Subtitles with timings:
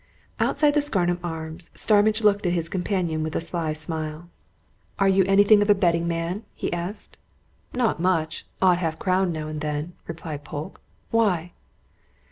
[0.39, 4.31] Outside the Scarnham Arms, Starmidge looked at his companion with a sly smile.
[4.97, 7.17] "Are you anything of a betting man?" he asked.
[7.73, 10.81] "Naught much odd half crown now and then," replied Polke.
[11.11, 11.53] "Why?"